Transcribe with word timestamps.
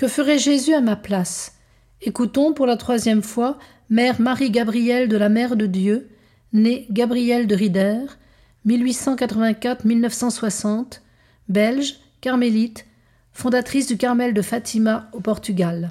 Que 0.00 0.08
ferait 0.08 0.38
Jésus 0.38 0.72
à 0.72 0.80
ma 0.80 0.96
place? 0.96 1.58
Écoutons 2.00 2.54
pour 2.54 2.64
la 2.64 2.78
troisième 2.78 3.20
fois 3.20 3.58
Mère 3.90 4.18
Marie-Gabrielle 4.18 5.10
de 5.10 5.18
la 5.18 5.28
Mère 5.28 5.56
de 5.56 5.66
Dieu, 5.66 6.08
née 6.54 6.86
Gabrielle 6.88 7.46
de 7.46 7.54
Rider, 7.54 7.98
1884-1960, 8.66 11.02
belge, 11.50 12.00
carmélite, 12.22 12.86
fondatrice 13.34 13.88
du 13.88 13.98
Carmel 13.98 14.32
de 14.32 14.40
Fatima 14.40 15.10
au 15.12 15.20
Portugal. 15.20 15.90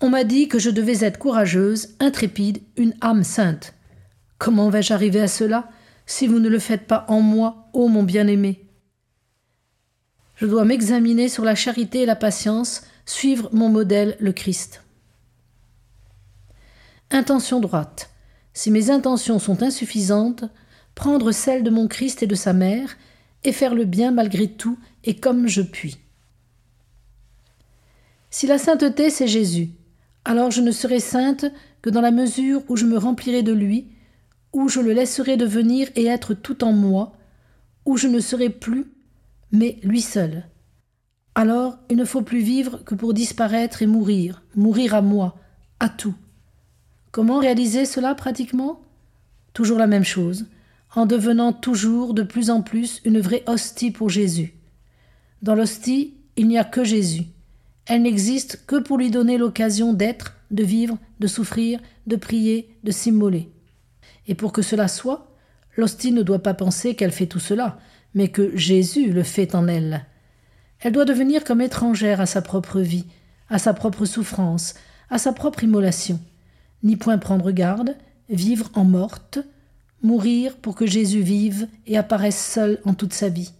On 0.00 0.08
m'a 0.08 0.24
dit 0.24 0.48
que 0.48 0.58
je 0.58 0.70
devais 0.70 1.04
être 1.04 1.18
courageuse, 1.18 1.96
intrépide, 2.00 2.62
une 2.78 2.94
âme 3.02 3.24
sainte. 3.24 3.74
Comment 4.38 4.70
vais-je 4.70 4.94
arriver 4.94 5.20
à 5.20 5.28
cela? 5.28 5.68
Si 6.06 6.26
vous 6.26 6.38
ne 6.38 6.48
le 6.48 6.60
faites 6.60 6.86
pas 6.86 7.04
en 7.08 7.20
moi, 7.20 7.68
ô 7.74 7.88
mon 7.88 8.04
bien-aimé? 8.04 8.69
Je 10.40 10.46
dois 10.46 10.64
m'examiner 10.64 11.28
sur 11.28 11.44
la 11.44 11.54
charité 11.54 12.00
et 12.00 12.06
la 12.06 12.16
patience, 12.16 12.84
suivre 13.04 13.50
mon 13.52 13.68
modèle, 13.68 14.16
le 14.20 14.32
Christ. 14.32 14.82
Intention 17.10 17.60
droite. 17.60 18.08
Si 18.54 18.70
mes 18.70 18.88
intentions 18.88 19.38
sont 19.38 19.62
insuffisantes, 19.62 20.44
prendre 20.94 21.30
celle 21.30 21.62
de 21.62 21.68
mon 21.68 21.88
Christ 21.88 22.22
et 22.22 22.26
de 22.26 22.34
sa 22.34 22.54
mère, 22.54 22.96
et 23.44 23.52
faire 23.52 23.74
le 23.74 23.84
bien 23.84 24.12
malgré 24.12 24.48
tout 24.48 24.78
et 25.04 25.14
comme 25.16 25.46
je 25.46 25.60
puis. 25.60 25.98
Si 28.30 28.46
la 28.46 28.56
sainteté 28.56 29.10
c'est 29.10 29.28
Jésus, 29.28 29.68
alors 30.24 30.50
je 30.50 30.62
ne 30.62 30.72
serai 30.72 31.00
sainte 31.00 31.44
que 31.82 31.90
dans 31.90 32.00
la 32.00 32.12
mesure 32.12 32.62
où 32.70 32.78
je 32.78 32.86
me 32.86 32.96
remplirai 32.96 33.42
de 33.42 33.52
lui, 33.52 33.88
où 34.54 34.70
je 34.70 34.80
le 34.80 34.94
laisserai 34.94 35.36
devenir 35.36 35.90
et 35.96 36.06
être 36.06 36.32
tout 36.32 36.64
en 36.64 36.72
moi, 36.72 37.12
où 37.84 37.98
je 37.98 38.08
ne 38.08 38.20
serai 38.20 38.48
plus, 38.48 38.86
mais 39.52 39.78
lui 39.82 40.00
seul. 40.00 40.44
Alors 41.34 41.78
il 41.88 41.96
ne 41.96 42.04
faut 42.04 42.22
plus 42.22 42.40
vivre 42.40 42.84
que 42.84 42.94
pour 42.94 43.14
disparaître 43.14 43.82
et 43.82 43.86
mourir, 43.86 44.42
mourir 44.56 44.94
à 44.94 45.02
moi, 45.02 45.36
à 45.78 45.88
tout. 45.88 46.14
Comment 47.12 47.38
réaliser 47.38 47.84
cela 47.84 48.14
pratiquement? 48.14 48.82
Toujours 49.52 49.78
la 49.78 49.86
même 49.86 50.04
chose, 50.04 50.46
en 50.94 51.06
devenant 51.06 51.52
toujours 51.52 52.14
de 52.14 52.22
plus 52.22 52.50
en 52.50 52.62
plus 52.62 53.00
une 53.04 53.20
vraie 53.20 53.44
hostie 53.46 53.90
pour 53.90 54.08
Jésus. 54.08 54.54
Dans 55.42 55.54
l'hostie, 55.54 56.14
il 56.36 56.48
n'y 56.48 56.58
a 56.58 56.64
que 56.64 56.84
Jésus. 56.84 57.24
Elle 57.86 58.02
n'existe 58.02 58.64
que 58.66 58.76
pour 58.76 58.98
lui 58.98 59.10
donner 59.10 59.38
l'occasion 59.38 59.92
d'être, 59.92 60.36
de 60.50 60.62
vivre, 60.62 60.98
de 61.18 61.26
souffrir, 61.26 61.80
de 62.06 62.16
prier, 62.16 62.76
de 62.84 62.90
s'immoler. 62.90 63.50
Et 64.28 64.34
pour 64.34 64.52
que 64.52 64.62
cela 64.62 64.86
soit, 64.86 65.34
l'hostie 65.76 66.12
ne 66.12 66.22
doit 66.22 66.42
pas 66.42 66.54
penser 66.54 66.94
qu'elle 66.94 67.12
fait 67.12 67.26
tout 67.26 67.40
cela, 67.40 67.78
mais 68.14 68.28
que 68.28 68.56
Jésus 68.56 69.12
le 69.12 69.22
fait 69.22 69.54
en 69.54 69.68
elle. 69.68 70.06
Elle 70.80 70.92
doit 70.92 71.04
devenir 71.04 71.44
comme 71.44 71.60
étrangère 71.60 72.20
à 72.20 72.26
sa 72.26 72.42
propre 72.42 72.80
vie, 72.80 73.06
à 73.48 73.58
sa 73.58 73.74
propre 73.74 74.04
souffrance, 74.04 74.74
à 75.10 75.18
sa 75.18 75.32
propre 75.32 75.64
immolation. 75.64 76.18
Ni 76.82 76.96
point 76.96 77.18
prendre 77.18 77.50
garde, 77.50 77.96
vivre 78.28 78.70
en 78.74 78.84
morte, 78.84 79.38
mourir 80.02 80.56
pour 80.56 80.74
que 80.74 80.86
Jésus 80.86 81.20
vive 81.20 81.68
et 81.86 81.98
apparaisse 81.98 82.42
seul 82.42 82.78
en 82.84 82.94
toute 82.94 83.12
sa 83.12 83.28
vie. 83.28 83.52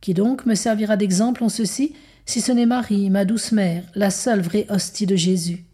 Qui 0.00 0.14
donc 0.14 0.46
me 0.46 0.54
servira 0.54 0.96
d'exemple 0.96 1.42
en 1.42 1.48
ceci, 1.48 1.94
si 2.24 2.40
ce 2.40 2.52
n'est 2.52 2.66
Marie, 2.66 3.10
ma 3.10 3.24
douce 3.24 3.52
mère, 3.52 3.84
la 3.94 4.10
seule 4.10 4.40
vraie 4.40 4.66
hostie 4.68 5.06
de 5.06 5.16
Jésus? 5.16 5.64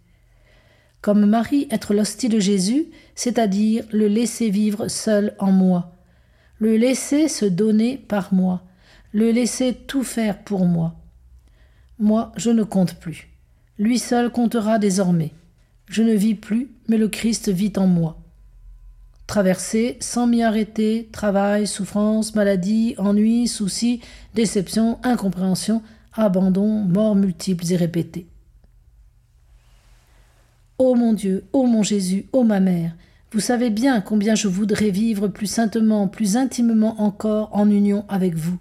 Comme 1.04 1.26
Marie 1.26 1.66
être 1.70 1.92
l'hostie 1.92 2.31
de 2.31 2.41
Jésus, 2.41 2.87
c'est-à-dire 3.15 3.84
le 3.92 4.09
laisser 4.09 4.48
vivre 4.48 4.88
seul 4.88 5.34
en 5.38 5.53
moi, 5.53 5.92
le 6.59 6.78
laisser 6.78 7.28
se 7.28 7.44
donner 7.44 7.98
par 7.98 8.32
moi, 8.32 8.62
le 9.12 9.31
laisser 9.31 9.75
tout 9.75 10.03
faire 10.03 10.42
pour 10.44 10.65
moi. 10.65 10.94
Moi, 11.98 12.32
je 12.38 12.48
ne 12.48 12.62
compte 12.62 12.94
plus. 12.94 13.28
Lui 13.78 13.98
seul 13.98 14.31
comptera 14.31 14.78
désormais. 14.78 15.32
Je 15.91 16.03
ne 16.03 16.15
vis 16.15 16.37
plus, 16.37 16.70
mais 16.88 16.97
le 16.97 17.09
Christ 17.09 17.50
vit 17.50 17.75
en 17.76 17.86
moi. 17.86 18.22
Traverser 19.26 19.98
sans 20.00 20.26
m'y 20.26 20.42
arrêter, 20.42 21.10
travail, 21.12 21.66
souffrance, 21.66 22.34
maladie, 22.34 22.94
ennui, 22.97 23.47
soucis, 23.47 24.00
déception, 24.34 24.98
incompréhension, 25.03 25.82
abandon, 26.15 26.78
morts 26.78 27.15
multiples 27.15 27.71
et 27.71 27.76
répétées. 27.76 28.26
Ô 30.79 30.97
mon 30.97 31.12
Dieu, 31.12 31.45
ô 31.53 31.67
mon 31.67 31.83
Jésus, 31.83 32.27
ô 32.33 32.43
ma 32.43 32.59
mère, 32.59 32.97
vous 33.31 33.41
savez 33.41 33.71
bien 33.71 34.01
combien 34.01 34.35
je 34.35 34.49
voudrais 34.49 34.91
vivre 34.91 35.29
plus 35.29 35.47
saintement, 35.47 36.09
plus 36.09 36.37
intimement 36.37 37.01
encore 37.01 37.51
en 37.53 37.71
union 37.71 38.05
avec 38.09 38.35
vous. 38.35 38.59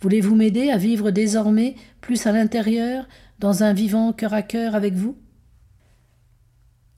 Voulez-vous 0.00 0.34
m'aider 0.34 0.70
à 0.70 0.76
vivre 0.76 1.10
désormais 1.10 1.74
plus 2.00 2.26
à 2.26 2.32
l'intérieur, 2.32 3.08
dans 3.38 3.62
un 3.62 3.72
vivant 3.72 4.12
cœur 4.12 4.34
à 4.34 4.42
cœur 4.42 4.74
avec 4.74 4.94
vous? 4.94 5.16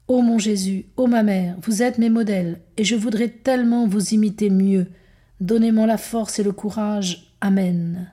Ô 0.08 0.22
mon 0.22 0.38
Jésus, 0.38 0.86
ô 0.96 1.06
ma 1.06 1.22
mère, 1.22 1.56
vous 1.62 1.82
êtes 1.82 1.98
mes 1.98 2.10
modèles, 2.10 2.60
et 2.76 2.84
je 2.84 2.96
voudrais 2.96 3.28
tellement 3.28 3.86
vous 3.86 4.14
imiter 4.14 4.50
mieux. 4.50 4.88
Donnez-moi 5.40 5.86
la 5.86 5.98
force 5.98 6.40
et 6.40 6.42
le 6.42 6.52
courage. 6.52 7.34
Amen. 7.40 8.12